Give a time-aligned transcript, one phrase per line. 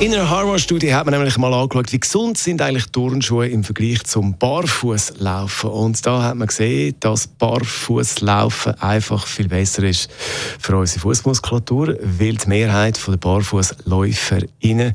[0.00, 4.02] in einer Harvard-Studie hat man nämlich mal angeschaut, wie gesund sind eigentlich Turnschuhe im Vergleich
[4.04, 5.70] zum Barfußlaufen.
[5.70, 10.10] Und da hat man gesehen, dass Barfußlaufen einfach viel besser ist
[10.58, 14.94] für unsere Fußmuskulatur, weil die Mehrheit der BarfußläuferInnen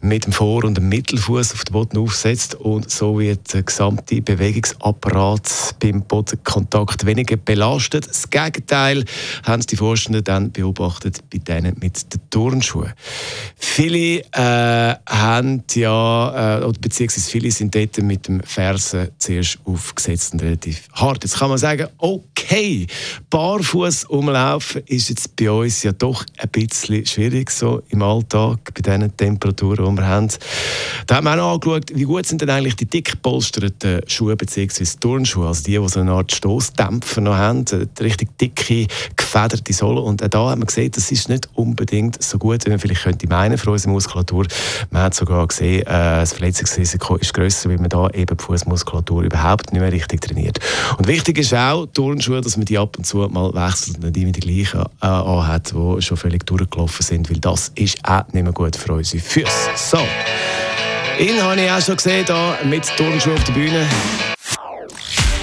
[0.00, 4.22] mit dem Vor- und dem Mittelfuß auf den Boden aufsetzt und so wird der gesamte
[4.22, 8.08] Bewegungsapparat beim Bodenkontakt weniger belastet.
[8.08, 9.04] Das Gegenteil
[9.44, 12.94] haben die Forschenden dann beobachtet bei denen mit den Turnschuhen.
[13.56, 20.42] Viele äh, haben ja, äh, beziehungsweise viele sind dort mit dem Fersen zuerst aufgesetzt und
[20.42, 21.24] relativ hart.
[21.24, 22.86] Jetzt kann man sagen, okay,
[23.30, 28.80] barfuß umlaufen ist jetzt bei uns ja doch ein bisschen schwierig so im Alltag, bei
[28.80, 30.28] diesen Temperaturen, die wir haben.
[31.08, 35.00] Da haben wir auch noch angeschaut, wie gut sind denn eigentlich die dickpolsterten Schuhe beziehungsweise
[35.00, 38.86] Turnschuhe, also die, die so eine Art Stoßdämpfer noch haben, die richtig dicke,
[39.32, 40.00] gefederte Sohle.
[40.00, 43.02] Und auch da haben wir gesehen, das ist nicht unbedingt so gut, wie man vielleicht
[43.02, 43.88] könnte meinen für unsere.
[43.98, 44.46] Muskulatur.
[44.90, 49.22] Man hat sogar gesehen, äh, das Verletzungsrisiko ist grösser, weil man da eben die Fußmuskulatur
[49.22, 50.58] überhaupt nicht mehr richtig trainiert.
[50.98, 54.16] Und wichtig ist auch, Turnschuhe, dass man die ab und zu mal wechselt und nicht
[54.16, 58.44] immer die gleichen äh, anhat, die schon völlig durchgelaufen sind, weil das ist auch nicht
[58.44, 59.70] mehr gut für unsere Füße.
[59.76, 59.98] So.
[61.18, 63.86] Ihn habe ich auch schon gesehen, hier mit Turnschuhen auf der Bühne.